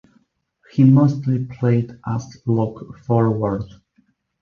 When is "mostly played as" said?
0.83-2.41